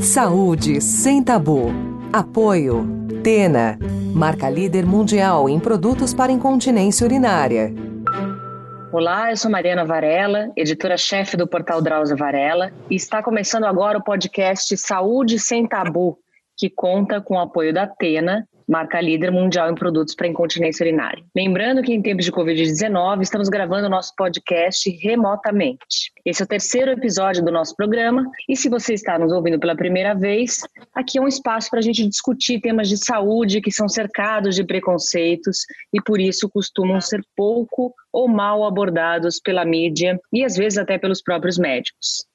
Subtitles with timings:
[0.00, 1.68] Saúde sem tabu.
[2.12, 2.86] Apoio.
[3.24, 3.78] Tena.
[4.14, 7.74] Marca líder mundial em produtos para incontinência urinária.
[8.92, 14.04] Olá, eu sou Mariana Varela, editora-chefe do portal Drauzio Varela, e está começando agora o
[14.04, 16.18] podcast Saúde Sem Tabu,
[16.56, 21.24] que conta com o apoio da Tena, marca líder mundial em produtos para incontinência urinária.
[21.34, 26.12] Lembrando que em tempos de Covid-19 estamos gravando o nosso podcast remotamente.
[26.24, 29.76] Esse é o terceiro episódio do nosso programa e se você está nos ouvindo pela
[29.76, 30.60] primeira vez,
[30.94, 34.64] aqui é um espaço para a gente discutir temas de saúde que são cercados de
[34.64, 35.60] preconceitos
[35.92, 40.98] e por isso costumam ser pouco ou mal abordados pela mídia e às vezes até
[40.98, 42.26] pelos próprios médicos.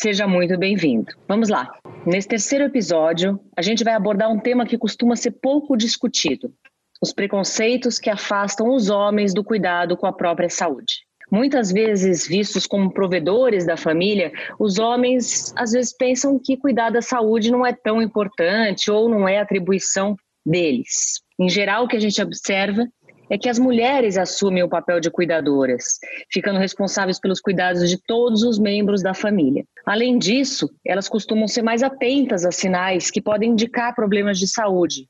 [0.00, 1.12] Seja muito bem-vindo.
[1.26, 1.68] Vamos lá.
[2.06, 6.54] Nesse terceiro episódio, a gente vai abordar um tema que costuma ser pouco discutido:
[7.02, 11.00] os preconceitos que afastam os homens do cuidado com a própria saúde.
[11.32, 17.02] Muitas vezes vistos como provedores da família, os homens às vezes pensam que cuidar da
[17.02, 20.14] saúde não é tão importante ou não é atribuição
[20.46, 21.20] deles.
[21.40, 22.86] Em geral, o que a gente observa
[23.30, 25.98] é que as mulheres assumem o papel de cuidadoras,
[26.32, 29.64] ficando responsáveis pelos cuidados de todos os membros da família.
[29.84, 35.08] Além disso, elas costumam ser mais atentas a sinais que podem indicar problemas de saúde,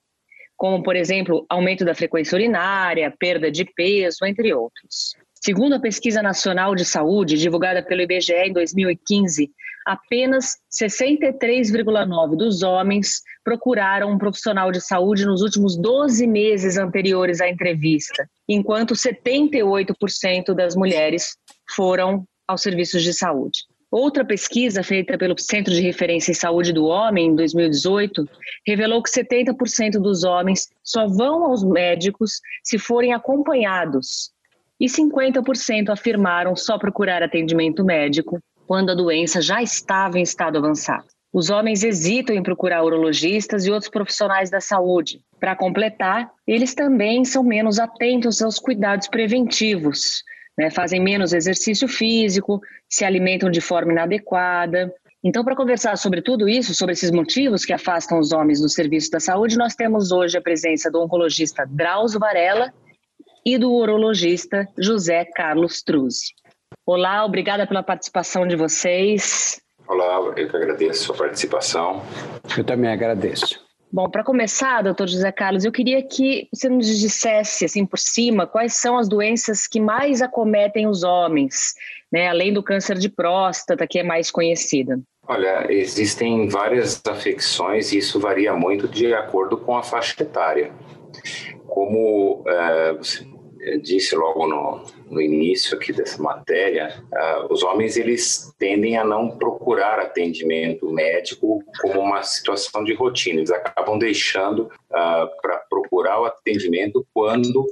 [0.56, 5.14] como, por exemplo, aumento da frequência urinária, perda de peso, entre outros.
[5.40, 9.50] Segundo a Pesquisa Nacional de Saúde, divulgada pelo IBGE em 2015,
[9.88, 17.48] apenas 63,9% dos homens procuraram um profissional de saúde nos últimos 12 meses anteriores à
[17.48, 21.38] entrevista, enquanto 78% das mulheres
[21.74, 23.60] foram aos serviços de saúde.
[23.90, 28.28] Outra pesquisa feita pelo Centro de Referência em Saúde do Homem, em 2018,
[28.66, 34.30] revelou que 70% dos homens só vão aos médicos se forem acompanhados
[34.78, 41.06] e 50% afirmaram só procurar atendimento médico quando a doença já estava em estado avançado.
[41.32, 45.22] Os homens hesitam em procurar urologistas e outros profissionais da saúde.
[45.40, 50.22] Para completar, eles também são menos atentos aos cuidados preventivos,
[50.56, 50.70] né?
[50.70, 54.92] fazem menos exercício físico, se alimentam de forma inadequada.
[55.24, 59.10] Então, para conversar sobre tudo isso, sobre esses motivos que afastam os homens do serviço
[59.10, 62.70] da saúde, nós temos hoje a presença do oncologista Drauzio Varela
[63.46, 66.34] e do urologista José Carlos Truzzi.
[66.90, 69.60] Olá, obrigada pela participação de vocês.
[69.86, 72.02] Olá, eu que agradeço a sua participação.
[72.56, 73.62] Eu também agradeço.
[73.92, 78.46] Bom, para começar, doutor José Carlos, eu queria que você nos dissesse, assim, por cima,
[78.46, 81.74] quais são as doenças que mais acometem os homens,
[82.10, 84.98] né, além do câncer de próstata, que é mais conhecida.
[85.26, 90.72] Olha, existem várias afecções e isso varia muito de acordo com a faixa etária.
[91.66, 93.26] Como é, você
[93.82, 99.36] disse logo no, no início aqui dessa matéria, uh, os homens eles tendem a não
[99.36, 103.40] procurar atendimento médico como uma situação de rotina.
[103.40, 107.66] Eles acabam deixando uh, para procurar o atendimento quando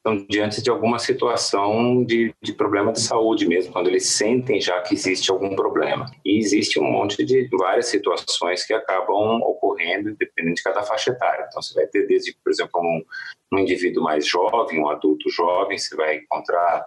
[0.00, 4.80] estão diante de alguma situação de, de problema de saúde mesmo, quando eles sentem já
[4.80, 6.10] que existe algum problema.
[6.24, 11.46] E existe um monte de várias situações que acabam ocorrendo dependendo de cada faixa etária.
[11.48, 13.02] Então, você vai ter desde, por exemplo, um,
[13.52, 16.84] um indivíduo mais jovem, um adulto jovem, você vai encontrar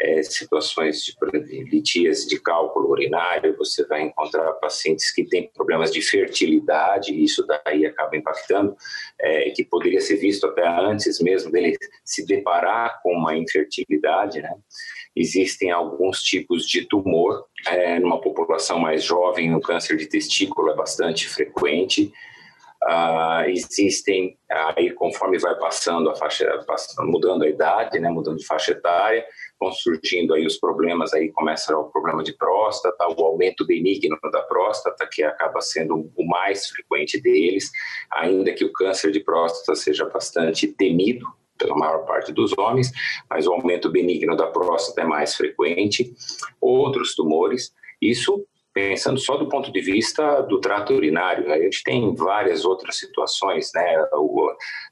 [0.00, 6.00] é, situações de litíase de cálculo urinário, você vai encontrar pacientes que têm problemas de
[6.00, 8.74] fertilidade, e isso daí acaba impactando,
[9.20, 14.54] é, que poderia ser visto até antes mesmo dele se deparar com uma infertilidade, né?
[15.14, 20.76] Existem alguns tipos de tumor, é, numa população mais jovem, o câncer de testículo é
[20.76, 22.12] bastante frequente,
[22.82, 26.48] Uh, existem aí conforme vai passando a faixa
[27.00, 29.22] mudando a idade né mudando de faixa etária
[29.60, 34.40] vão surgindo aí os problemas, aí começa o problema de próstata, o aumento benigno da
[34.42, 37.70] próstata, que acaba sendo o mais frequente deles,
[38.10, 41.26] ainda que o câncer de próstata seja bastante temido
[41.58, 42.90] pela maior parte dos homens,
[43.28, 46.14] mas o aumento benigno da próstata é mais frequente.
[46.58, 52.14] Outros tumores, isso pensando só do ponto de vista do trato urinário, a gente tem
[52.14, 53.96] várias outras situações, né?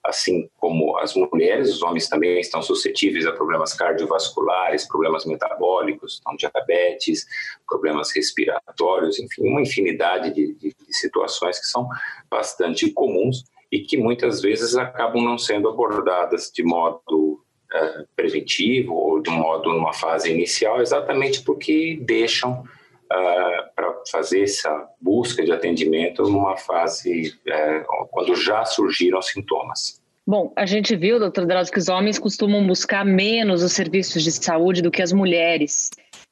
[0.04, 6.36] Assim como as mulheres, os homens também estão suscetíveis a problemas cardiovasculares, problemas metabólicos, então
[6.36, 7.24] diabetes,
[7.66, 11.88] problemas respiratórios, enfim, uma infinidade de, de, de situações que são
[12.28, 17.40] bastante comuns e que muitas vezes acabam não sendo abordadas de modo
[17.72, 22.64] uh, preventivo ou de modo numa fase inicial, exatamente porque deixam
[23.12, 30.00] uh, para fazer essa busca de atendimento numa fase uh, quando já surgiram sintomas.
[30.26, 34.30] Bom, a gente viu, doutor Drauzio, que os homens costumam buscar menos os serviços de
[34.30, 35.90] saúde do que as mulheres.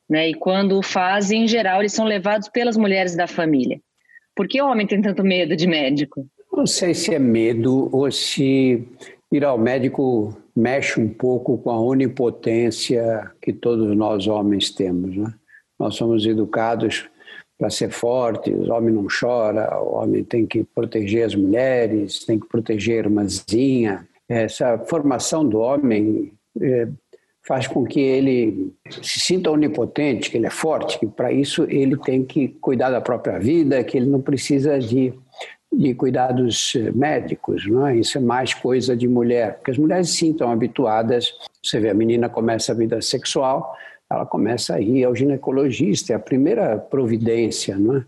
[0.08, 0.30] Né?
[0.30, 3.80] E quando fazem, em geral, eles são levados pelas mulheres da família.
[4.34, 6.26] Por que o homem tem tanto medo de médico?
[6.52, 8.86] Não sei se é medo ou se
[9.32, 15.16] ir ao médico mexe um pouco com a onipotência que todos nós homens temos.
[15.16, 15.32] Né?
[15.78, 17.08] Nós somos educados
[17.58, 22.38] para ser fortes, o homem não chora, o homem tem que proteger as mulheres, tem
[22.38, 24.06] que proteger a irmãzinha.
[24.28, 26.88] Essa formação do homem é,
[27.46, 31.96] faz com que ele se sinta onipotente, que ele é forte, que para isso ele
[31.96, 35.14] tem que cuidar da própria vida, que ele não precisa de,
[35.72, 37.96] de cuidados médicos, não é?
[37.96, 41.32] Isso é mais coisa de mulher, porque as mulheres sim estão habituadas.
[41.62, 43.74] Você vê, a menina começa a vida sexual,
[44.10, 48.04] ela começa a ir ao ginecologista, é a primeira providência, não é?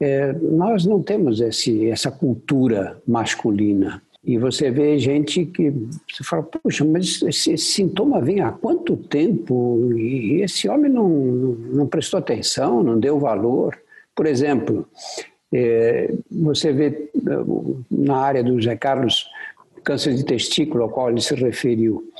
[0.00, 4.02] é nós não temos esse, essa cultura masculina.
[4.24, 8.96] E você vê gente que você fala, puxa, mas esse, esse sintoma vem há quanto
[8.96, 13.78] tempo e esse homem não, não prestou atenção, não deu valor.
[14.16, 14.84] Por exemplo,
[15.52, 17.08] é, você vê
[17.88, 19.28] na área do José Carlos
[19.84, 22.10] câncer de testículo ao qual ele se referiu.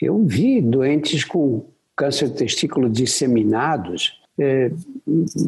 [0.00, 1.64] Eu vi doentes com
[1.98, 4.70] câncer de testículo disseminados é,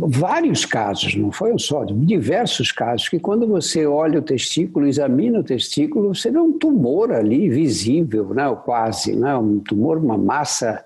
[0.01, 5.39] vários casos, não foi um só, diversos casos, que quando você olha o testículo, examina
[5.39, 10.83] o testículo, você vê um tumor ali visível, né, quase, né, um tumor, uma massa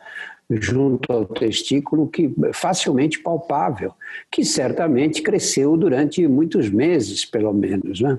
[0.50, 3.94] junto ao testículo que facilmente palpável,
[4.30, 8.18] que certamente cresceu durante muitos meses, pelo menos, né?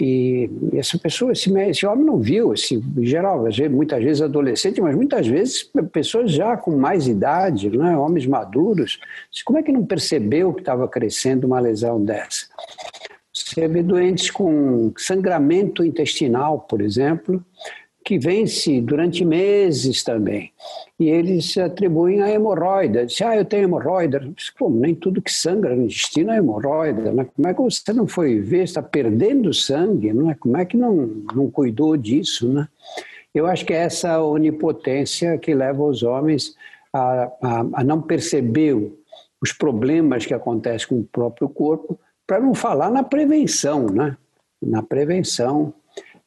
[0.00, 4.96] E essa pessoa, esse, esse homem não viu, esse, em geral, muitas vezes adolescente, mas
[4.96, 7.96] muitas vezes pessoas já com mais idade, né?
[7.96, 8.98] homens maduros.
[9.44, 12.46] Como é que não percebeu que estava crescendo uma lesão dessa?
[13.32, 17.44] Você vê doentes com sangramento intestinal, por exemplo,
[18.04, 20.52] que vence durante meses também.
[21.00, 23.06] E eles atribuem a hemorroida.
[23.06, 24.20] Dizem, ah, eu tenho hemorroida.
[24.70, 27.10] Nem tudo que sangra no intestino é hemorroida.
[27.10, 27.26] Né?
[27.34, 30.12] Como é que você não foi ver, está perdendo sangue?
[30.12, 30.34] Não é?
[30.34, 30.94] Como é que não,
[31.34, 32.46] não cuidou disso?
[32.46, 32.68] Né?
[33.34, 36.54] Eu acho que é essa onipotência que leva os homens
[36.92, 38.76] a, a, a não perceber
[39.40, 44.16] os problemas que acontecem com o próprio corpo, para não falar na prevenção, né?
[44.62, 45.74] na prevenção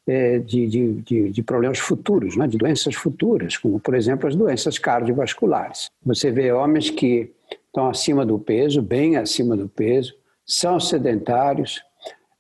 [0.08, 4.78] de, de, de, de, problemas futuros, né, de doenças futuras, como, por exemplo, as doenças
[4.78, 5.90] cardiovasculares.
[6.06, 7.32] Você vê homens que
[7.66, 10.16] estão acima do peso, bem acima do peso,
[10.46, 11.82] são sedentários,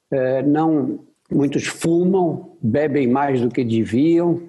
[0.09, 0.99] é, não
[1.29, 4.41] muitos fumam, bebem mais do que deviam,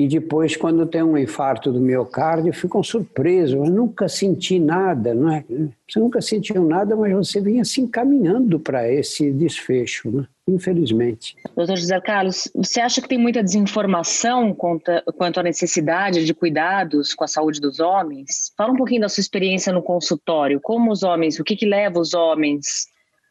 [0.00, 3.54] e depois, quando tem um infarto do miocárdio, ficam surpresos.
[3.54, 5.44] Eu nunca senti nada, não é?
[5.86, 10.26] Você nunca sentiu nada, mas você vinha se encaminhando para esse desfecho, né?
[10.48, 11.36] infelizmente.
[11.54, 17.24] Doutor José Carlos, você acha que tem muita desinformação quanto à necessidade de cuidados com
[17.24, 18.54] a saúde dos homens?
[18.56, 20.60] Fala um pouquinho da sua experiência no consultório.
[20.62, 22.86] Como os homens, o que, que leva os homens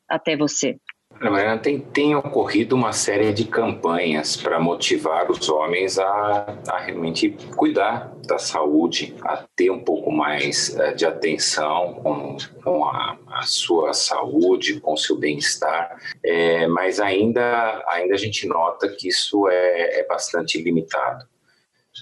[0.07, 0.77] até você?
[1.21, 7.35] Mariana, tem, tem ocorrido uma série de campanhas para motivar os homens a, a, realmente
[7.57, 13.41] cuidar da saúde, a ter um pouco mais uh, de atenção com, com a, a,
[13.41, 19.49] sua saúde, com o seu bem-estar, é, mas ainda, ainda a gente nota que isso
[19.49, 21.25] é, é bastante limitado.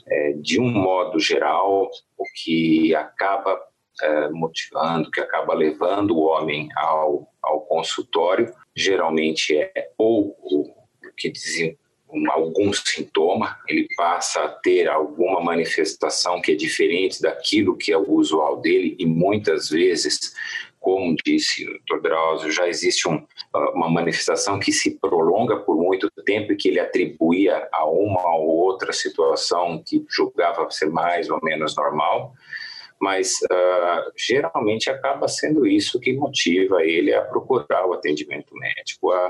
[0.07, 3.59] É, de um modo geral, o que acaba
[4.01, 10.35] é, motivando, que acaba levando o homem ao, ao consultório, geralmente é ou
[11.17, 11.77] que dizem
[12.29, 18.11] algum sintoma, ele passa a ter alguma manifestação que é diferente daquilo que é o
[18.11, 20.33] usual dele e muitas vezes,
[20.79, 22.01] como disse o Dr.
[22.01, 23.25] Drauzio, já existe um,
[23.73, 28.47] uma manifestação que se prolonga por muito tempo e que ele atribuía a uma ou
[28.47, 32.33] outra situação que julgava ser mais ou menos normal
[32.99, 39.13] mas uh, geralmente acaba sendo isso que motiva ele a procurar o atendimento médico.
[39.13, 39.29] Uh,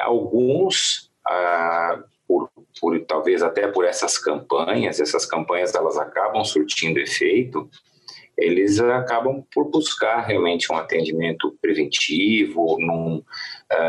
[0.00, 7.68] alguns, uh, por, por, talvez até por essas campanhas, essas campanhas elas acabam surtindo efeito,
[8.38, 13.22] eles acabam por buscar realmente um atendimento preventivo, num,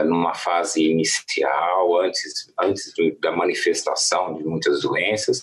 [0.06, 5.42] numa fase inicial, antes, antes da manifestação de muitas doenças,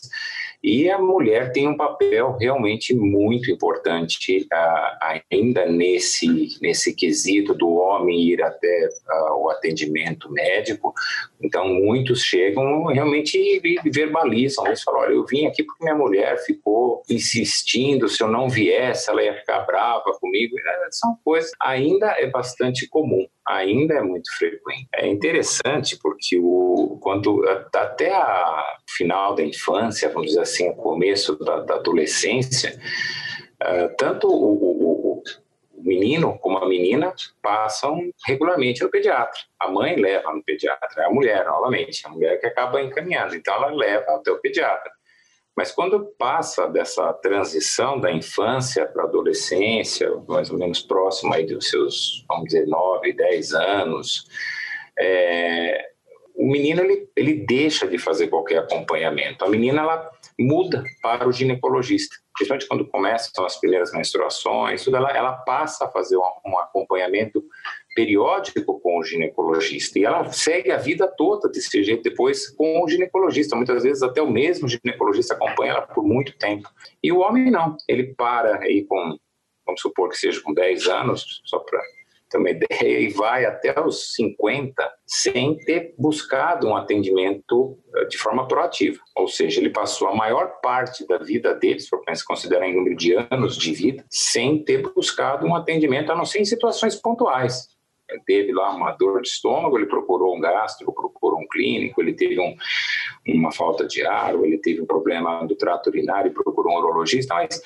[0.63, 7.71] e a mulher tem um papel realmente muito importante uh, ainda nesse, nesse quesito do
[7.77, 10.93] homem ir até uh, o atendimento médico.
[11.43, 14.67] Então, muitos chegam realmente e verbalizam.
[14.67, 19.09] Eles falam: Olha, eu vim aqui porque minha mulher ficou insistindo, se eu não viesse,
[19.09, 20.55] ela ia ficar brava comigo.
[20.59, 23.27] É, são coisas ainda é bastante comum
[23.57, 24.89] ainda é muito frequente.
[24.95, 31.39] É interessante porque o, quando até a final da infância, vamos dizer assim, o começo
[31.39, 32.79] da, da adolescência,
[33.63, 35.23] uh, tanto o, o,
[35.75, 39.41] o menino como a menina passam regularmente no pediatra.
[39.59, 43.75] A mãe leva no pediatra, a mulher, novamente, a mulher que acaba encaminhando, então ela
[43.75, 44.93] leva até o pediatra.
[45.61, 51.45] Mas quando passa dessa transição da infância para a adolescência, mais ou menos próximo aí
[51.45, 54.25] dos seus, vamos dizer, 9, 10 anos,
[54.99, 55.91] é,
[56.35, 59.45] o menino ele, ele deixa de fazer qualquer acompanhamento.
[59.45, 65.11] A menina ela muda para o ginecologista, principalmente quando começam as primeiras menstruações, tudo, ela,
[65.11, 67.45] ela passa a fazer um, um acompanhamento
[67.95, 72.89] periódico com o ginecologista e ela segue a vida toda desse jeito depois com o
[72.89, 73.57] ginecologista.
[73.57, 76.69] Muitas vezes até o mesmo ginecologista acompanha ela por muito tempo.
[77.03, 79.17] E o homem não, ele para aí com,
[79.67, 81.81] vamos supor que seja com 10 anos, só para
[82.31, 88.17] ter uma ideia, e vai até os 50 sem ter buscado um atendimento eh, de
[88.17, 89.01] forma proativa.
[89.17, 92.97] Ou seja, ele passou a maior parte da vida dele, se for considerar em número
[92.97, 97.69] de anos de vida, sem ter buscado um atendimento, a não ser em situações pontuais.
[98.25, 102.39] Teve lá uma dor de estômago, ele procurou um gastro, procurou um clínico, ele teve
[102.41, 102.57] um,
[103.27, 106.79] uma falta de ar, ou ele teve um problema do trato urinário e procurou um
[106.79, 107.61] urologista, mas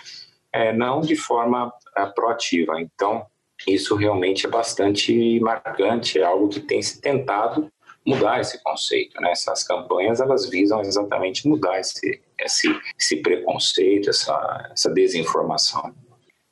[0.53, 2.81] é, não de forma é, proativa.
[2.81, 3.27] Então,
[3.67, 7.71] isso realmente é bastante marcante, é algo que tem se tentado
[8.07, 9.21] mudar esse conceito.
[9.21, 9.31] Né?
[9.33, 15.95] Essas campanhas elas visam exatamente mudar esse, esse, esse preconceito, essa, essa desinformação.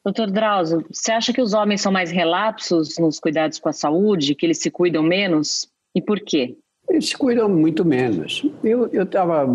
[0.05, 4.35] Doutor Drauzio, você acha que os homens são mais relapsos nos cuidados com a saúde,
[4.35, 5.69] que eles se cuidam menos?
[5.95, 6.57] E por quê?
[6.91, 8.45] Eles se cuidam muito menos.
[8.65, 9.47] Eu estava,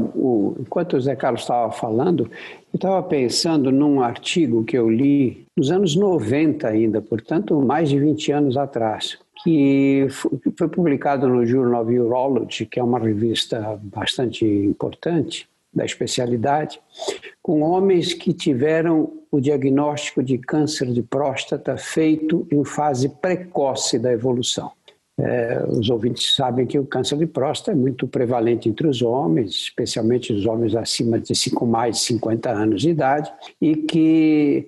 [0.58, 2.32] enquanto o Zé Carlos estava falando,
[2.74, 8.00] eu estava pensando num artigo que eu li nos anos 90 ainda, portanto, mais de
[8.00, 10.08] 20 anos atrás, que
[10.58, 16.80] foi publicado no Journal of Urology, que é uma revista bastante importante da especialidade,
[17.42, 24.12] com homens que tiveram o diagnóstico de câncer de próstata feito em fase precoce da
[24.12, 24.72] evolução.
[25.20, 29.52] É, os ouvintes sabem que o câncer de próstata é muito prevalente entre os homens,
[29.52, 34.68] especialmente os homens acima de 5, mais de 50 anos de idade, e que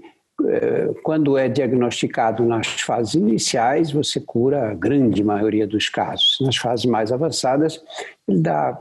[1.03, 6.37] quando é diagnosticado nas fases iniciais, você cura a grande maioria dos casos.
[6.41, 7.81] Nas fases mais avançadas,
[8.27, 8.79] ele dá,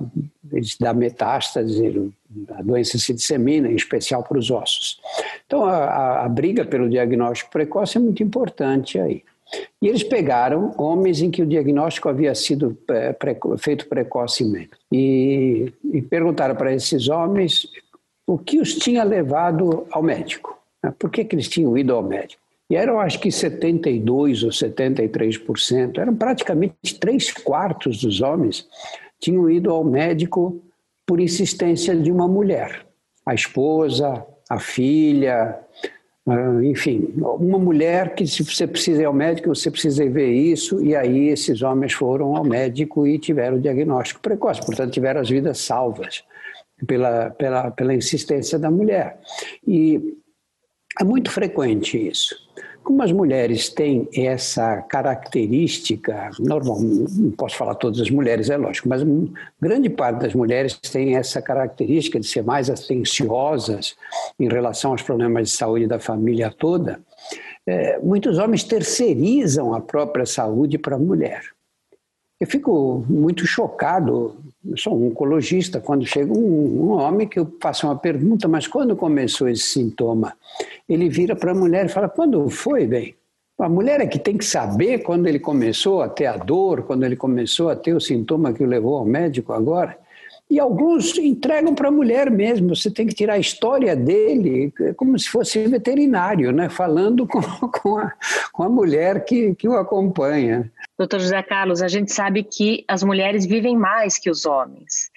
[0.53, 2.13] ele dá metástase,
[2.51, 5.01] a doença se dissemina, em especial para os ossos.
[5.47, 9.23] Então, a, a, a briga pelo diagnóstico precoce é muito importante aí.
[9.81, 13.17] E eles pegaram homens em que o diagnóstico havia sido é,
[13.57, 17.67] feito precocemente e, e perguntaram para esses homens
[18.27, 20.58] o que os tinha levado ao médico.
[20.83, 20.93] Né?
[20.99, 22.43] Por que, que eles tinham ido ao médico?
[22.71, 28.67] E eram, acho que 72% ou 73%, eram praticamente três quartos dos homens
[29.19, 30.63] tinham ido ao médico
[31.07, 32.87] por insistência de uma mulher.
[33.25, 35.59] A esposa, a filha,
[36.29, 40.85] ah, enfim, uma mulher que se você precisa ir ao médico, você precisa ver isso,
[40.85, 45.31] e aí esses homens foram ao médico e tiveram o diagnóstico precoce, portanto tiveram as
[45.31, 46.23] vidas salvas
[46.87, 49.19] pela, pela, pela insistência da mulher.
[49.67, 50.19] E
[51.01, 52.37] é muito frequente isso.
[52.83, 58.89] Como as mulheres têm essa característica, normal, não posso falar todas as mulheres, é lógico,
[58.89, 59.03] mas
[59.61, 63.95] grande parte das mulheres tem essa característica de ser mais atenciosas
[64.41, 67.01] em relação aos problemas de saúde da família toda,
[67.67, 71.43] é, muitos homens terceirizam a própria saúde para a mulher.
[72.41, 74.37] Eu fico muito chocado,
[74.67, 78.67] eu sou um oncologista, quando chega um, um, homem que eu faço uma pergunta, mas
[78.67, 80.35] quando começou esse sintoma?
[80.89, 83.15] Ele vira para a mulher e fala, quando foi, bem?
[83.59, 87.05] A mulher é que tem que saber quando ele começou a ter a dor, quando
[87.05, 89.99] ele começou a ter o sintoma que o levou ao médico agora.
[90.51, 92.75] E alguns entregam para a mulher mesmo.
[92.75, 96.69] Você tem que tirar a história dele, como se fosse veterinário, né?
[96.69, 98.13] falando com, com, a,
[98.53, 100.71] com a mulher que, que o acompanha.
[100.99, 105.11] Doutor José Carlos, a gente sabe que as mulheres vivem mais que os homens.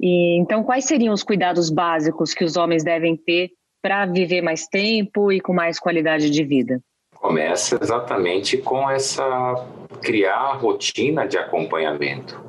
[0.00, 3.50] E, então, quais seriam os cuidados básicos que os homens devem ter
[3.82, 6.80] para viver mais tempo e com mais qualidade de vida?
[7.14, 9.66] Começa exatamente com essa
[10.00, 12.48] criar rotina de acompanhamento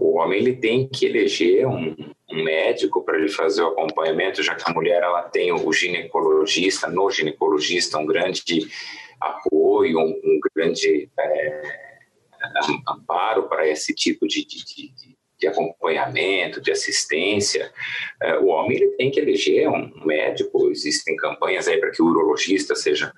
[0.00, 1.94] o homem ele tem que eleger um,
[2.30, 6.88] um médico para ele fazer o acompanhamento, já que a mulher ela tem o ginecologista,
[6.88, 8.66] no ginecologista, um grande
[9.20, 11.89] apoio, um, um grande é,
[12.88, 17.72] amparo para esse tipo de, de, de, de acompanhamento, de assistência.
[18.22, 22.06] É, o homem ele tem que eleger um médico, existem campanhas aí para que o
[22.06, 23.12] urologista seja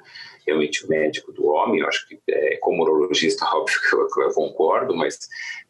[0.46, 1.80] realmente o médico do homem.
[1.80, 5.18] Eu acho que, é, como urologista, óbvio que eu, eu concordo, mas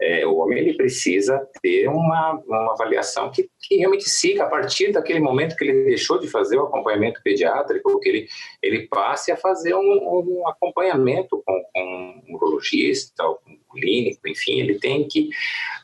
[0.00, 4.92] é, o homem ele precisa ter uma, uma avaliação que, que realmente siga a partir
[4.92, 8.28] daquele momento que ele deixou de fazer o acompanhamento pediátrico, que ele,
[8.62, 14.28] ele passe a fazer um, um acompanhamento com, com um urologista, ou com um clínico,
[14.28, 15.30] enfim, ele tem que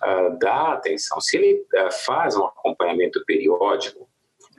[0.02, 1.20] uh, dar atenção.
[1.20, 4.07] Se ele uh, faz um acompanhamento periódico,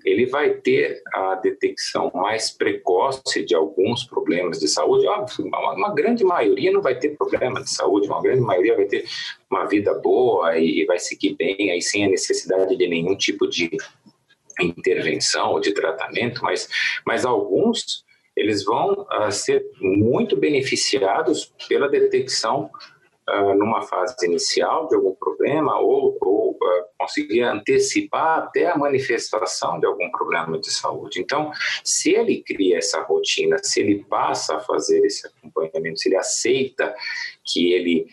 [0.06, 5.08] ele vai ter a detecção mais precoce de alguns problemas de saúde.
[5.08, 8.86] Óbvio, uma, uma, grande maioria não vai ter problema de saúde, uma grande maioria vai
[8.86, 9.06] ter
[9.50, 13.48] uma vida boa e, e vai seguir bem, aí sem a necessidade de nenhum tipo
[13.48, 13.70] de
[14.60, 16.68] intervenção ou de tratamento, mas,
[17.06, 18.04] mas alguns
[18.36, 22.70] eles vão uh, ser muito beneficiados pela detecção
[23.30, 29.80] uh, numa fase inicial de algum problema ou, ou uh, conseguir antecipar até a manifestação
[29.80, 31.22] de algum problema de saúde.
[31.22, 31.52] Então,
[31.84, 36.96] se ele cria essa rotina, se ele passa a fazer esse acompanhamento, se ele aceita
[37.46, 38.08] que ele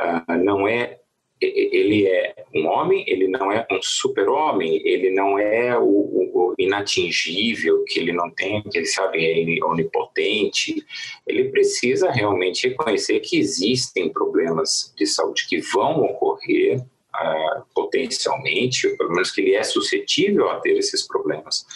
[0.00, 1.01] uh, não é
[1.44, 7.84] ele é um homem, ele não é um super-homem, ele não é o, o, inatingível,
[7.84, 10.84] que ele não tem, que ele sabe, é onipotente.
[11.26, 18.96] Ele precisa realmente reconhecer que existem problemas de saúde que vão ocorrer uh, potencialmente, ou
[18.96, 21.66] pelo menos que ele é suscetível a ter esses problemas.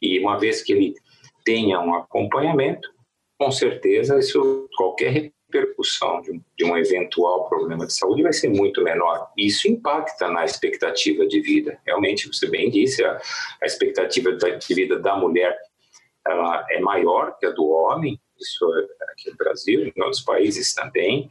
[0.00, 0.94] E uma vez que ele
[1.44, 2.88] tenha um acompanhamento,
[3.38, 8.48] com certeza isso qualquer repercussão de um, de um, eventual problema de saúde vai ser
[8.48, 9.30] muito menor.
[9.36, 11.78] Isso impacta na expectativa de vida.
[11.86, 13.20] Realmente, você bem disse, a,
[13.62, 15.56] a expectativa de vida da mulher
[16.26, 20.72] ela é maior que a do homem, isso é aqui no Brasil, em outros países
[20.74, 21.30] também.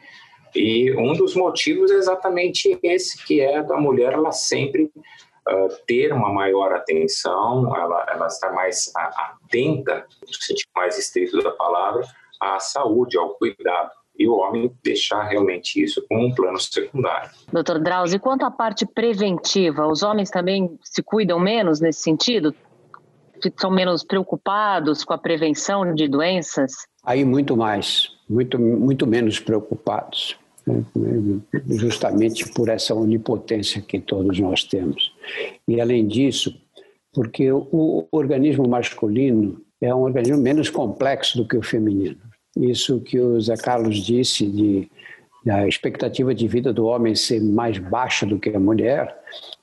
[0.56, 6.14] E um dos motivos é exatamente esse, que é da mulher ela sempre uh, ter
[6.14, 12.06] uma maior atenção, ela, ela está mais atenta, no sentido mais estrito da palavra,
[12.40, 17.30] à saúde, ao cuidado e o homem deixar realmente isso como um plano secundário.
[17.52, 22.54] Doutor Drauzio, e quanto à parte preventiva, os homens também se cuidam menos nesse sentido?
[23.44, 26.72] Estão menos preocupados com a prevenção de doenças?
[27.04, 30.84] Aí muito mais, muito, muito menos preocupados, né?
[31.68, 35.14] justamente por essa onipotência que todos nós temos.
[35.68, 36.56] E além disso,
[37.14, 42.18] porque o organismo masculino é um organismo menos complexo do que o feminino.
[42.56, 44.90] Isso que o Zé Carlos disse de
[45.50, 49.14] a expectativa de vida do homem ser mais baixa do que a mulher,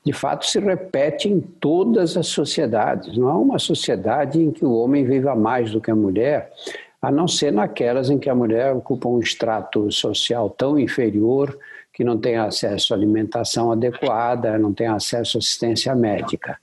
[0.04, 3.16] de fato se repete em todas as sociedades.
[3.16, 6.52] Não há uma sociedade em que o homem viva mais do que a mulher,
[7.00, 11.58] a não ser naquelas em que a mulher ocupa um extrato social tão inferior
[11.94, 16.58] que não tem acesso à alimentação adequada, não tem acesso à assistência médica.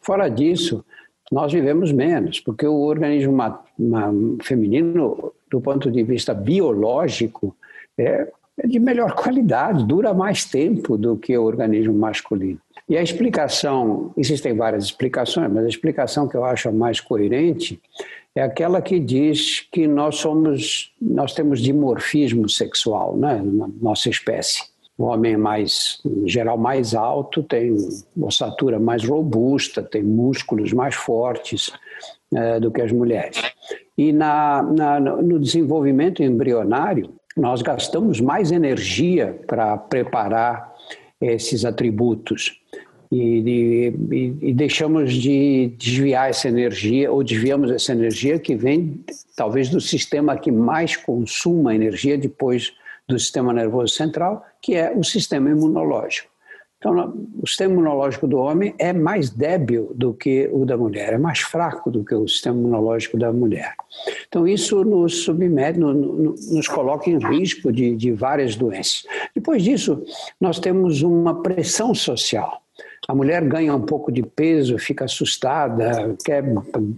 [0.00, 0.82] Fora disso,
[1.30, 3.42] nós vivemos menos, porque o organismo
[4.42, 7.54] feminino do ponto de vista biológico,
[7.98, 8.26] é,
[8.58, 12.58] é de melhor qualidade, dura mais tempo do que o organismo masculino.
[12.88, 17.80] E a explicação, existem várias explicações, mas a explicação que eu acho mais coerente
[18.34, 24.62] é aquela que diz que nós somos, nós temos dimorfismo sexual, né, na nossa espécie.
[24.96, 27.76] O homem é mais, em geral, mais alto, tem
[28.20, 31.72] ossatura mais robusta, tem músculos mais fortes
[32.34, 33.51] é, do que as mulheres.
[33.96, 40.72] E na, na, no desenvolvimento embrionário, nós gastamos mais energia para preparar
[41.20, 42.60] esses atributos
[43.12, 49.04] e, e, e, deixamos de desviar essa energia, ou desviamos essa energia que vem
[49.36, 52.72] talvez do sistema que mais consuma energia depois
[53.06, 56.31] do sistema nervoso central, que é o sistema imunológico.
[56.82, 61.18] Então, o sistema imunológico do homem é mais débil do que o da mulher, é
[61.18, 63.76] mais fraco do que o sistema imunológico da mulher.
[64.26, 69.06] Então, isso nos submete, nos coloca em risco de, de várias doenças.
[69.32, 70.02] Depois disso,
[70.40, 72.60] nós temos uma pressão social.
[73.06, 76.42] A mulher ganha um pouco de peso, fica assustada, quer,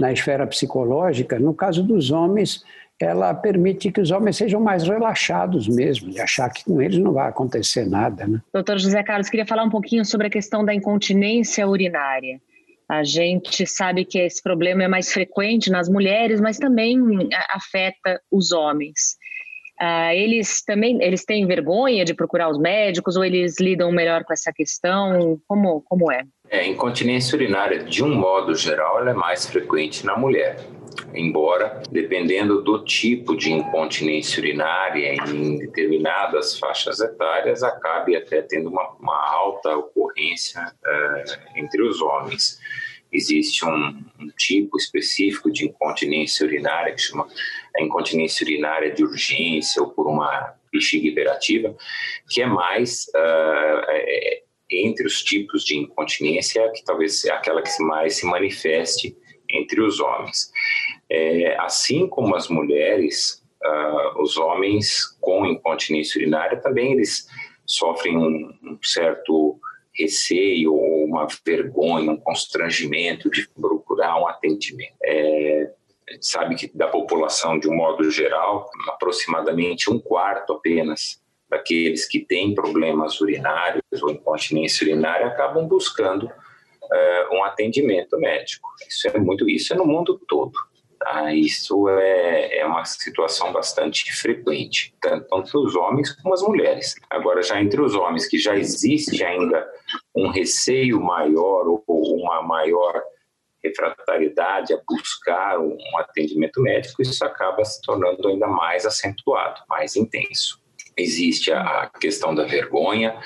[0.00, 1.38] na esfera psicológica.
[1.38, 2.64] No caso dos homens,
[3.00, 7.12] ela permite que os homens sejam mais relaxados mesmo, de achar que com eles não
[7.12, 8.26] vai acontecer nada.
[8.26, 8.40] Né?
[8.52, 12.40] Doutor José Carlos, queria falar um pouquinho sobre a questão da incontinência urinária.
[12.88, 16.98] A gente sabe que esse problema é mais frequente nas mulheres, mas também
[17.50, 19.16] afeta os homens.
[19.84, 24.32] Uh, eles também eles têm vergonha de procurar os médicos ou eles lidam melhor com
[24.32, 25.38] essa questão?
[25.46, 26.22] Como, como é?
[26.48, 30.56] É, incontinência urinária, de um modo geral, é mais frequente na mulher.
[31.14, 38.90] Embora, dependendo do tipo de incontinência urinária em determinadas faixas etárias, acabe até tendo uma,
[38.98, 42.58] uma alta ocorrência uh, entre os homens
[43.12, 47.28] existe um, um, tipo específico de incontinência urinária que chama
[47.76, 51.74] a incontinência urinária de urgência ou por uma bexiga hiperativa,
[52.28, 57.70] que é mais uh, é, entre os tipos de incontinência que talvez seja aquela que
[57.82, 59.16] mais se manifeste
[59.48, 60.50] entre os homens.
[61.10, 67.28] É, assim como as mulheres, uh, os homens com incontinência urinária também eles
[67.66, 69.58] sofrem um, um certo
[69.96, 74.94] receio uma vergonha, um constrangimento de procurar um atendimento.
[75.02, 75.70] É,
[76.08, 82.06] a gente sabe que da população, de um modo geral, aproximadamente um quarto apenas daqueles
[82.06, 88.68] que têm problemas urinários ou incontinência urinária acabam buscando uh, um atendimento médico.
[88.88, 90.52] Isso é muito, isso é no mundo todo.
[90.98, 91.34] Tá?
[91.34, 96.94] Isso é, é uma situação bastante frequente, tanto para os homens como as mulheres.
[97.10, 99.66] Agora, já entre os homens, que já existe ainda
[100.14, 101.82] um receio maior ou
[102.16, 103.02] uma maior
[103.64, 110.62] refratariedade a buscar um atendimento médico, isso acaba se tornando ainda mais acentuado, mais intenso.
[110.96, 113.18] Existe a questão da vergonha,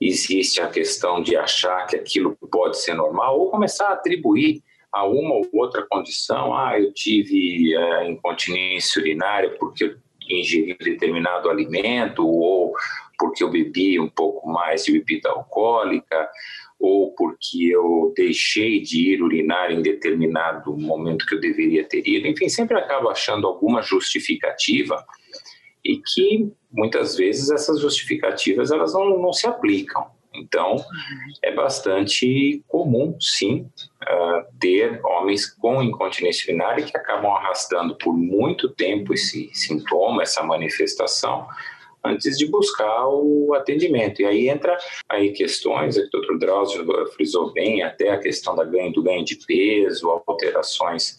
[0.00, 5.04] existe a questão de achar que aquilo pode ser normal ou começar a atribuir a
[5.06, 6.56] uma ou outra condição.
[6.56, 9.96] Ah, eu tive é, incontinência urinária porque eu
[10.30, 12.72] ingeri determinado alimento ou
[13.18, 16.30] porque eu bebi um pouco mais de bebida alcoólica
[16.80, 22.26] ou porque eu deixei de ir urinar em determinado momento que eu deveria ter ido.
[22.26, 25.04] Enfim, sempre acabo achando alguma justificativa
[25.84, 30.06] e que muitas vezes essas justificativas elas não, não se aplicam.
[30.32, 30.76] Então,
[31.42, 33.68] é bastante comum, sim,
[34.02, 40.42] uh, ter homens com incontinência urinária que acabam arrastando por muito tempo esse sintoma, essa
[40.42, 41.48] manifestação,
[42.04, 44.22] antes de buscar o atendimento.
[44.22, 44.76] E aí entra
[45.08, 49.24] aí questões, que o doutor Drauzio frisou bem, até a questão da ganho, do ganho
[49.24, 51.18] de peso, alterações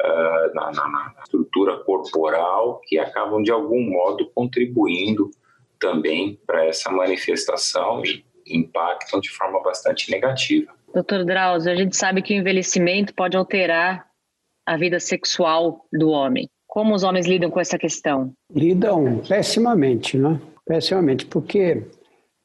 [0.00, 5.30] uh, na, na, na estrutura corporal, que acabam de algum modo contribuindo
[5.80, 10.72] também para essa manifestação e impactam de forma bastante negativa.
[10.92, 14.08] Doutor Drauzio, a gente sabe que o envelhecimento pode alterar
[14.66, 16.48] a vida sexual do homem.
[16.78, 18.32] Como os homens lidam com essa questão?
[18.54, 20.40] Lidam pessimamente, né?
[20.64, 21.82] Pessimamente, porque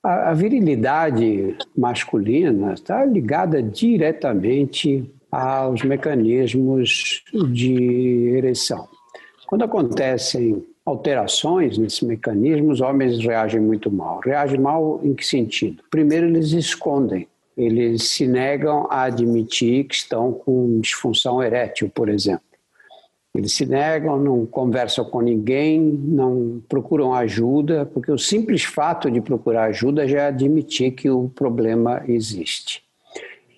[0.03, 8.87] a, a virilidade masculina está ligada diretamente aos mecanismos de ereção.
[9.45, 14.19] Quando acontecem alterações nesse mecanismo, os homens reagem muito mal.
[14.25, 15.83] Reagem mal em que sentido?
[15.91, 17.27] Primeiro, eles escondem.
[17.55, 22.41] Eles se negam a admitir que estão com disfunção erétil, por exemplo.
[23.35, 29.19] Eles se negam, não conversam com ninguém, não procuram ajuda, porque o simples fato de
[29.19, 32.83] procurar ajuda já é admitir que o problema existe.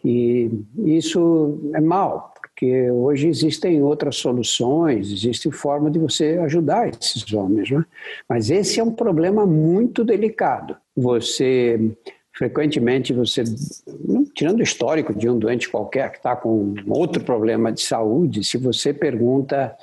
[0.03, 7.33] E isso é mal, porque hoje existem outras soluções, existe forma de você ajudar esses
[7.33, 7.69] homens.
[7.69, 7.83] Né?
[8.29, 10.77] Mas esse é um problema muito delicado.
[10.95, 11.91] Você
[12.35, 13.43] frequentemente você,
[14.33, 18.57] tirando o histórico de um doente qualquer que está com outro problema de saúde, se
[18.57, 19.73] você pergunta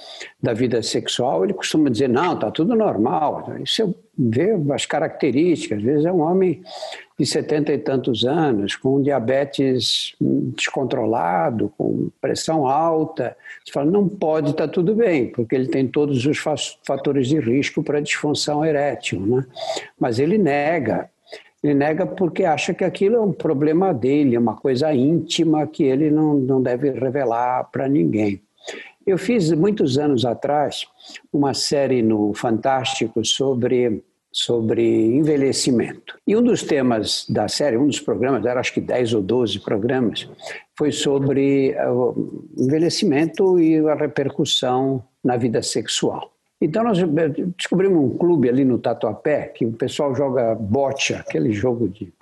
[0.41, 3.55] da vida sexual, ele costuma dizer, não, está tudo normal.
[3.65, 6.63] Isso vê as características, às vezes é um homem
[7.19, 14.51] de setenta e tantos anos, com diabetes descontrolado, com pressão alta, você fala, não pode
[14.51, 16.39] estar tá tudo bem, porque ele tem todos os
[16.85, 19.47] fatores de risco para disfunção erétil, né?
[19.99, 21.09] mas ele nega
[21.63, 25.85] Ele nega porque acha que aquilo é um problema dele, é uma coisa íntima que
[25.85, 28.43] ele não, não deve revelar para ninguém.
[29.07, 30.87] Eu fiz muitos anos atrás
[31.33, 34.83] uma série no Fantástico sobre sobre
[35.15, 36.19] envelhecimento.
[36.27, 39.61] E um dos temas da série, um dos programas, era acho que 10 ou 12
[39.61, 40.27] programas,
[40.77, 46.33] foi sobre o envelhecimento e a repercussão na vida sexual.
[46.65, 46.97] Então nós
[47.57, 52.13] descobrimos um clube ali no Tatuapé que o pessoal joga bocha, aquele jogo de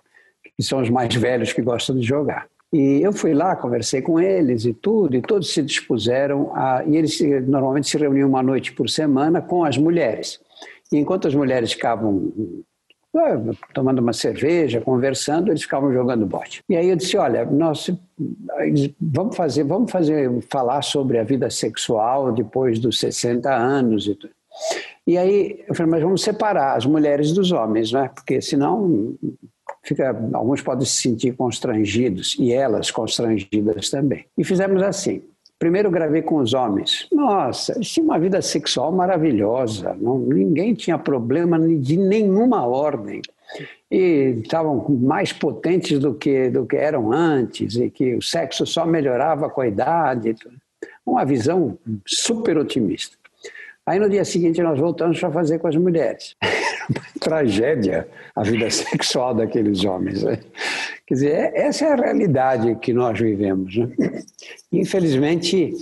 [0.57, 2.47] que são os mais velhos que gostam de jogar.
[2.73, 6.83] E eu fui lá, conversei com eles e tudo, e todos se dispuseram a.
[6.87, 10.41] E eles normalmente se reuniam uma noite por semana com as mulheres.
[10.91, 12.33] E enquanto as mulheres ficavam
[13.75, 16.63] tomando uma cerveja, conversando, eles ficavam jogando bote.
[16.69, 17.91] E aí eu disse, olha, nós
[19.01, 24.33] vamos fazer, vamos fazer, falar sobre a vida sexual depois dos 60 anos e tudo.
[25.07, 28.11] E aí eu falei, mas vamos separar as mulheres dos homens, né?
[28.15, 29.15] Porque senão
[29.83, 34.27] fica, alguns podem se sentir constrangidos e elas constrangidas também.
[34.37, 35.23] E fizemos assim.
[35.61, 37.07] Primeiro gravei com os homens.
[37.13, 39.95] Nossa, eles tinham uma vida sexual maravilhosa.
[40.01, 43.21] Não, ninguém tinha problema de nenhuma ordem.
[43.91, 48.87] E estavam mais potentes do que, do que eram antes, e que o sexo só
[48.87, 50.35] melhorava com a idade.
[51.05, 53.20] Uma visão super otimista.
[53.91, 56.37] Aí no dia seguinte nós voltamos para fazer com as mulheres.
[57.19, 60.23] Tragédia a vida sexual daqueles homens.
[60.23, 60.39] Né?
[61.05, 63.77] Quer dizer, é, essa é a realidade que nós vivemos.
[63.77, 64.23] Né?
[64.73, 65.75] Infelizmente,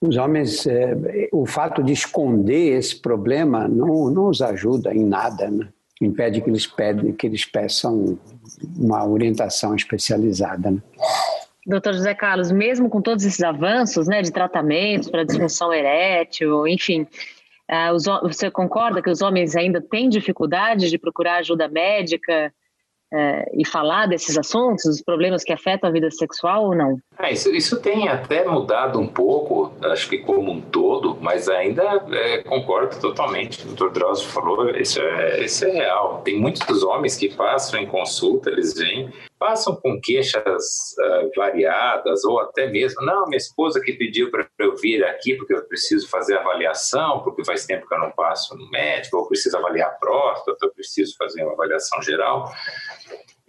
[0.00, 5.48] os homens, é, o fato de esconder esse problema não, não os ajuda em nada,
[5.48, 5.68] né?
[6.02, 8.18] impede que eles, pedem, que eles peçam
[8.76, 10.72] uma orientação especializada.
[10.72, 10.78] Né?
[11.64, 17.06] Doutor José Carlos, mesmo com todos esses avanços né, de tratamentos para disfunção erétil, enfim,
[18.22, 22.52] você concorda que os homens ainda têm dificuldade de procurar ajuda médica
[23.12, 26.98] é, e falar desses assuntos, os problemas que afetam a vida sexual ou não?
[27.18, 32.04] É, isso, isso tem até mudado um pouco, acho que como um todo, mas ainda
[32.10, 33.62] é, concordo totalmente.
[33.62, 36.22] O doutor Drauzio falou, isso é, isso é real.
[36.24, 42.40] Tem muitos homens que passam em consulta, eles vêm, passam com queixas uh, variadas, ou
[42.40, 46.38] até mesmo, não, minha esposa que pediu para eu vir aqui porque eu preciso fazer
[46.38, 50.58] avaliação, porque faz tempo que eu não passo no médico, ou preciso avaliar a próstata,
[50.66, 52.52] eu preciso fazer uma avaliação geral.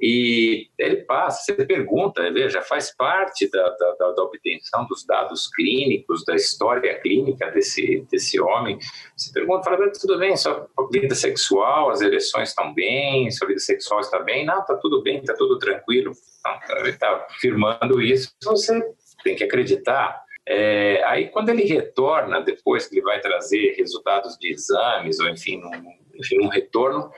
[0.07, 6.23] E ele passa, você pergunta, veja, faz parte da, da, da, obtenção dos dados clínicos,
[6.23, 8.77] da história clínica desse, desse homem.
[9.17, 13.99] Você pergunta, fala, tudo bem, sua vida sexual, as ereções estão bem, sua vida sexual
[13.99, 14.45] está bem?
[14.45, 16.11] Não, está tudo bem, está tudo tranquilo.
[16.45, 18.79] Não, ele está afirmando isso, você
[19.23, 20.23] tem que acreditar.
[20.47, 25.63] É, aí, quando ele retorna, depois que ele vai trazer resultados de exames, ou enfim,
[25.63, 27.09] um, enfim, um retorno,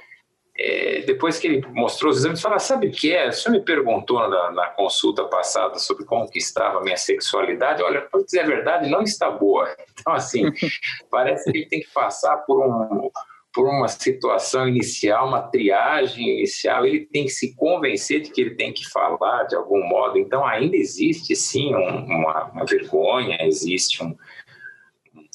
[0.60, 3.28] é, depois que ele mostrou os exames, fala, sabe o que é?
[3.28, 7.84] O senhor me perguntou na, na, consulta passada sobre como que estava a minha sexualidade.
[7.84, 9.70] Olha, para dizer a verdade, não está boa.
[9.91, 10.46] Então, assim,
[11.12, 13.12] parece que ele tem que passar por, um,
[13.54, 16.88] por uma situação inicial, uma triagem inicial.
[16.88, 20.17] Ele tem que se convencer de que ele tem que falar de algum modo.
[20.17, 24.15] Então, ainda existe, sim, um, uma, uma vergonha, existe um,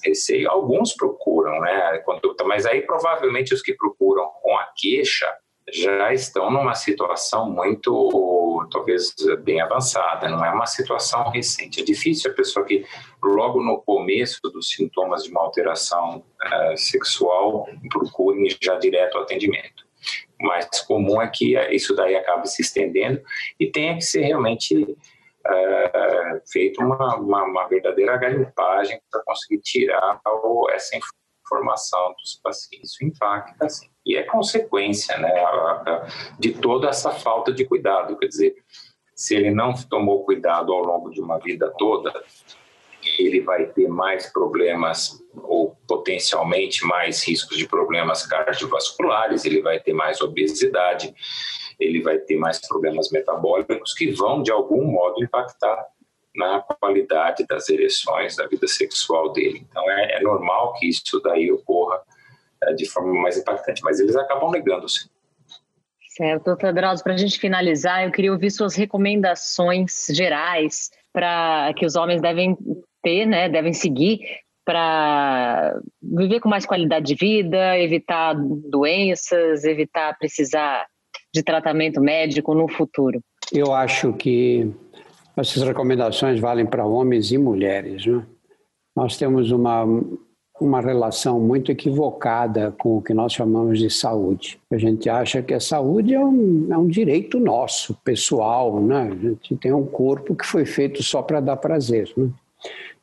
[0.04, 0.50] receio.
[0.50, 1.98] Alguns procuram, né?
[1.98, 5.32] Conduta, mas aí provavelmente os que procuram com a queixa
[5.70, 11.80] já estão numa situação muito, talvez, bem avançada, não é uma situação recente.
[11.80, 12.84] É difícil a pessoa que,
[13.22, 19.86] logo no começo dos sintomas de uma alteração uh, sexual, procure já direto ao atendimento.
[20.40, 23.22] O mais comum é que isso daí acabe se estendendo
[23.58, 24.96] e tenha que ser realmente
[25.46, 30.20] é, feito uma, uma, uma, verdadeira garimpagem para conseguir tirar
[30.70, 30.96] essa
[31.44, 32.92] informação dos pacientes.
[32.92, 33.88] Isso impacta, sim.
[34.05, 35.33] E é consequência né,
[36.38, 38.16] de toda essa falta de cuidado.
[38.18, 38.55] Quer dizer,
[39.14, 42.12] se ele não tomou cuidado ao longo de uma vida toda,
[43.18, 49.92] ele vai ter mais problemas ou potencialmente mais riscos de problemas cardiovasculares, ele vai ter
[49.92, 51.14] mais obesidade,
[51.78, 55.87] ele vai ter mais problemas metabólicos que vão, de algum modo, impactar
[56.35, 59.66] na qualidade das ereções, da vida sexual dele.
[59.68, 62.00] Então, é, é normal que isso daí ocorra
[62.64, 65.11] é, de forma mais impactante, mas eles acabam negando-se.
[66.08, 71.87] Certo, doutor Drauzio, para a gente finalizar, eu queria ouvir suas recomendações gerais para que
[71.87, 72.56] os homens devem
[73.02, 74.20] ter, né, devem seguir
[74.64, 80.87] para viver com mais qualidade de vida, evitar doenças, evitar precisar
[81.32, 83.20] de tratamento médico no futuro?
[83.52, 84.70] Eu acho que
[85.36, 88.04] essas recomendações valem para homens e mulheres.
[88.04, 88.22] Né?
[88.94, 89.84] Nós temos uma,
[90.60, 94.60] uma relação muito equivocada com o que nós chamamos de saúde.
[94.70, 99.10] A gente acha que a saúde é um, é um direito nosso, pessoal, né?
[99.10, 102.12] A gente tem um corpo que foi feito só para dar prazer.
[102.16, 102.30] Né?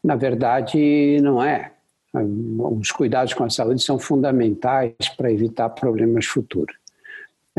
[0.03, 1.71] Na verdade, não é.
[2.13, 6.75] Os cuidados com a saúde são fundamentais para evitar problemas futuros.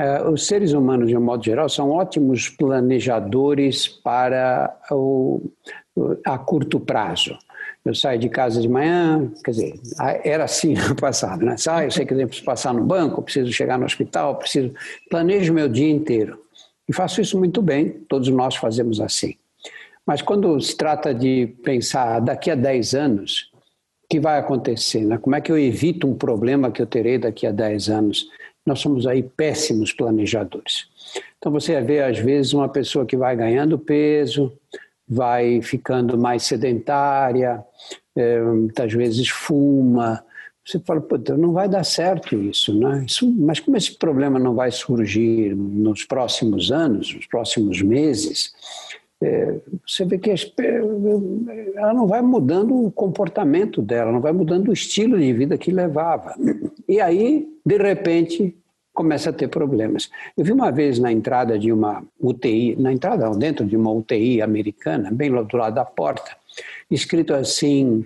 [0.01, 5.43] É, os seres humanos, de um modo geral, são ótimos planejadores para o,
[6.25, 7.37] a curto prazo.
[7.85, 9.75] Eu saio de casa de manhã, quer dizer,
[10.25, 11.55] era assim no passado, né?
[11.85, 14.73] Eu sei que preciso passar no banco, preciso chegar no hospital, preciso.
[15.11, 16.39] Planejo meu dia inteiro.
[16.89, 19.35] E faço isso muito bem, todos nós fazemos assim.
[20.07, 23.51] Mas quando se trata de pensar daqui a 10 anos,
[24.03, 25.03] o que vai acontecer?
[25.03, 25.19] Né?
[25.19, 28.31] Como é que eu evito um problema que eu terei daqui a 10 anos?
[28.67, 30.87] Nós somos aí péssimos planejadores.
[31.39, 34.53] Então você vê, às vezes, uma pessoa que vai ganhando peso,
[35.09, 37.65] vai ficando mais sedentária,
[38.15, 40.25] é, muitas vezes fuma.
[40.65, 43.05] Você fala, Puta, não vai dar certo isso, né?
[43.07, 48.53] Isso, mas como esse problema não vai surgir nos próximos anos, nos próximos meses,
[49.23, 49.57] é,
[49.87, 50.31] você vê que
[51.77, 55.71] ela não vai mudando o comportamento dela, não vai mudando o estilo de vida que
[55.71, 56.35] levava.
[56.89, 58.57] E aí, de repente,
[58.95, 60.11] começa a ter problemas.
[60.37, 64.43] Eu vi uma vez na entrada de uma UTI, na entrada, dentro de uma UTI
[64.43, 66.37] americana, bem do lado da porta,
[66.91, 68.05] escrito assim,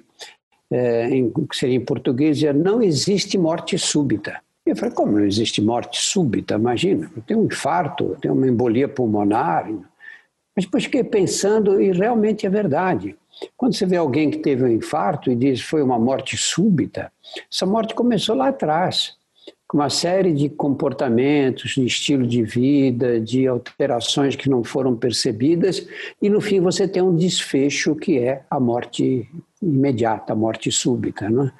[0.70, 4.40] é, em, seria em português, não existe morte súbita.
[4.66, 6.55] E eu falei, como não existe morte súbita?
[6.55, 9.70] Imagina, tenho um infarto, tenho uma embolia pulmonar.
[10.55, 13.17] Mas depois fiquei pensando e realmente é verdade.
[13.57, 17.12] Quando você vê alguém que teve um infarto e diz que foi uma morte súbita,
[17.53, 19.17] essa morte começou lá atrás
[19.67, 25.87] com uma série de comportamentos, de estilo de vida, de alterações que não foram percebidas,
[26.21, 29.29] e no fim você tem um desfecho que é a morte
[29.64, 31.29] imediata, morte súbita.
[31.29, 31.53] Não é?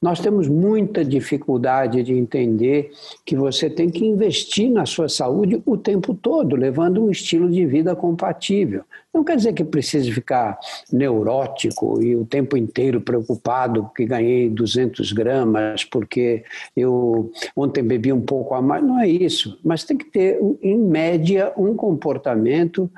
[0.00, 2.92] Nós temos muita dificuldade de entender
[3.26, 7.66] que você tem que investir na sua saúde o tempo todo, levando um estilo de
[7.66, 8.84] vida compatível.
[9.12, 10.56] Não quer dizer que precise ficar
[10.92, 16.44] neurótico e o tempo inteiro preocupado porque ganhei 200 gramas, porque
[16.76, 18.84] eu ontem bebi um pouco a mais.
[18.84, 19.58] Não é isso.
[19.64, 22.88] Mas tem que ter, em média, um comportamento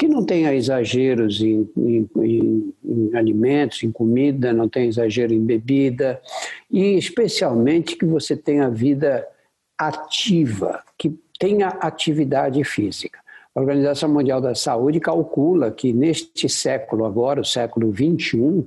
[0.00, 6.18] que não tenha exageros em, em, em, alimentos, em comida, não tenha exagero em bebida,
[6.70, 9.28] e especialmente que você tenha vida
[9.76, 13.20] ativa, que tenha atividade física.
[13.54, 18.66] A Organização Mundial da Saúde calcula que neste século agora, o século 21,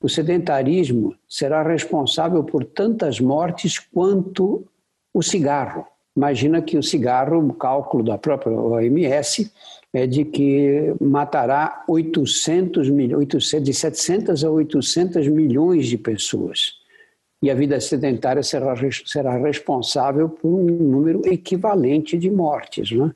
[0.00, 4.64] o sedentarismo será responsável por tantas mortes quanto
[5.12, 5.84] o cigarro.
[6.16, 9.52] Imagina que o cigarro, o cálculo da própria OMS,
[9.92, 13.26] é de que matará 800 milhões,
[13.62, 16.78] de 700 a 800 milhões de pessoas.
[17.40, 18.74] E a vida sedentária será,
[19.06, 22.90] será responsável por um número equivalente de mortes.
[22.90, 23.12] Né?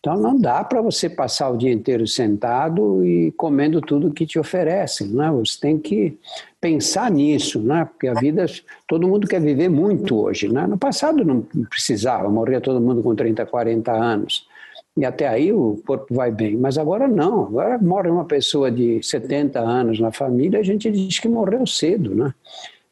[0.00, 4.38] Então não dá para você passar o dia inteiro sentado e comendo tudo que te
[4.38, 5.08] oferecem.
[5.08, 5.30] Né?
[5.32, 6.18] Você tem que
[6.60, 7.84] pensar nisso, né?
[7.84, 8.46] porque a vida,
[8.88, 10.48] todo mundo quer viver muito hoje.
[10.48, 10.66] Né?
[10.66, 14.47] No passado não precisava, morria todo mundo com 30, 40 anos
[14.98, 16.56] e até aí o corpo vai bem.
[16.56, 21.20] Mas agora não, agora morre uma pessoa de 70 anos na família, a gente diz
[21.20, 22.34] que morreu cedo, né?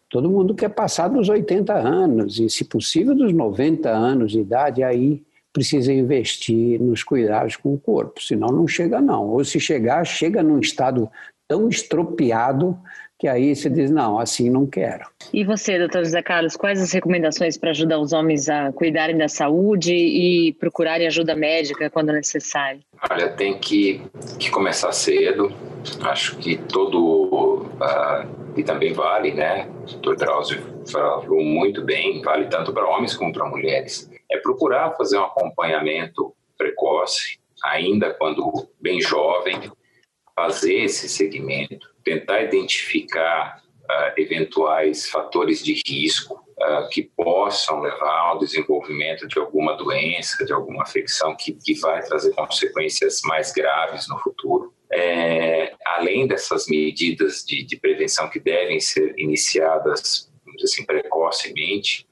[0.08, 4.84] Todo mundo quer passar dos 80 anos e, se possível, dos 90 anos de idade,
[4.84, 5.20] aí
[5.52, 9.26] precisa investir nos cuidados com o corpo, senão não chega não.
[9.30, 11.10] Ou se chegar, chega num estado
[11.48, 12.78] tão estropiado
[13.26, 15.04] que aí você diz, não, assim não quero.
[15.32, 19.26] E você, doutor José Carlos, quais as recomendações para ajudar os homens a cuidarem da
[19.26, 22.80] saúde e procurarem ajuda médica quando necessário?
[23.10, 24.00] Olha, tem que,
[24.38, 25.52] que começar cedo.
[26.02, 27.62] Acho que todo.
[27.64, 29.68] Uh, e também vale, né?
[29.82, 34.08] O doutor Drauzio falou muito bem, vale tanto para homens como para mulheres.
[34.30, 39.68] É procurar fazer um acompanhamento precoce, ainda quando bem jovem,
[40.36, 48.38] fazer esse segmento, tentar identificar uh, eventuais fatores de risco uh, que possam levar ao
[48.38, 54.16] desenvolvimento de alguma doença, de alguma afecção que, que vai trazer consequências mais graves no
[54.20, 54.72] futuro.
[54.88, 60.30] É, além dessas medidas de, de, prevenção que devem ser iniciadas,
[60.62, 62.06] assim, precocemente,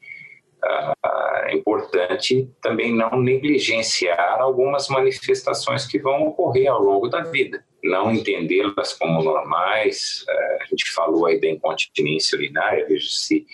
[0.64, 7.64] uh, é importante também não negligenciar algumas manifestações que vão ocorrer ao longo da vida
[7.85, 10.25] não entendê-las como normais.
[10.29, 13.47] É, a gente falou aí da incontinência urinária, veja se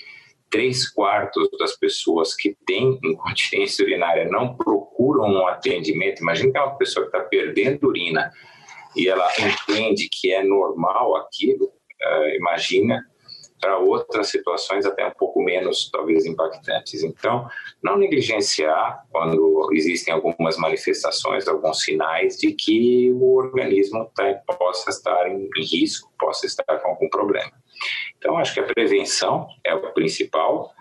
[0.48, 6.22] três quartos das pessoas que têm incontinência urinária não procuram um atendimento.
[6.22, 8.32] Imagina que é uma pessoa que está perdendo urina
[8.96, 11.66] e ela entende que é normal aquilo.
[11.66, 13.04] Uh, imagina
[13.60, 17.02] para outras situações até um pouco menos, talvez, impactantes.
[17.02, 17.48] Então,
[17.82, 25.28] não negligenciar quando existem algumas manifestações, alguns sinais de que o organismo tá, possa estar
[25.28, 27.52] em risco, possa estar com algum problema.
[28.16, 30.72] Então, acho que a prevenção é o principal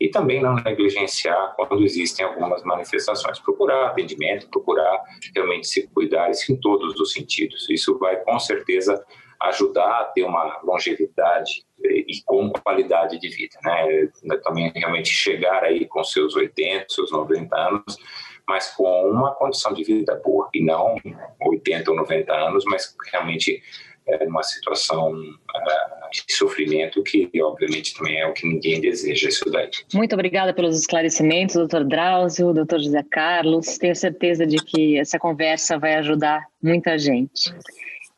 [0.00, 3.38] e também não negligenciar quando existem algumas manifestações.
[3.38, 5.02] Procurar atendimento, procurar
[5.34, 7.68] realmente se cuidar, isso em todos os sentidos.
[7.70, 9.04] Isso vai, com certeza,
[9.40, 14.08] ajudar a ter uma longevidade e com qualidade de vida, né?
[14.42, 17.98] Também realmente chegar aí com seus 80, seus 90 anos,
[18.46, 20.96] mas com uma condição de vida boa, e não
[21.40, 23.62] 80 ou 90 anos, mas realmente
[24.06, 29.50] é uma situação uh, de sofrimento que, obviamente, também é o que ninguém deseja isso
[29.50, 29.70] daí.
[29.94, 33.78] Muito obrigada pelos esclarecimentos, doutor Drauzio, doutor José Carlos.
[33.78, 37.54] Tenho certeza de que essa conversa vai ajudar muita gente.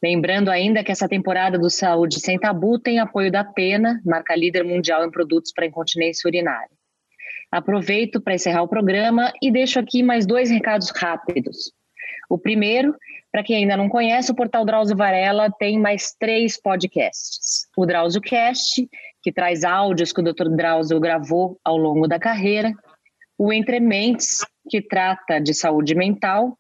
[0.07, 4.63] Lembrando ainda que essa temporada do Saúde Sem Tabu tem apoio da Pena, marca líder
[4.63, 6.71] mundial em produtos para incontinência urinária.
[7.51, 11.73] Aproveito para encerrar o programa e deixo aqui mais dois recados rápidos.
[12.31, 12.95] O primeiro,
[13.33, 17.67] para quem ainda não conhece, o portal Drauzio Varela tem mais três podcasts.
[17.77, 18.89] O Drauzio Cast,
[19.21, 20.51] que traz áudios que o Dr.
[20.51, 22.73] Drauzio gravou ao longo da carreira.
[23.37, 26.57] O Entre Mentes, que trata de saúde mental.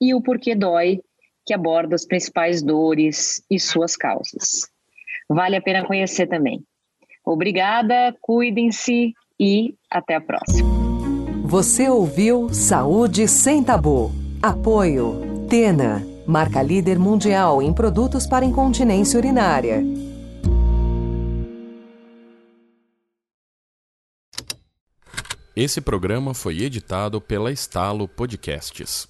[0.00, 1.00] E o Porquê Dói,
[1.48, 4.68] que aborda as principais dores e suas causas.
[5.26, 6.62] Vale a pena conhecer também.
[7.24, 10.68] Obrigada, cuidem-se e até a próxima.
[11.44, 14.12] Você ouviu Saúde Sem Tabu.
[14.42, 19.82] Apoio Tena, marca líder mundial em produtos para incontinência urinária.
[25.56, 29.08] Esse programa foi editado pela Estalo Podcasts.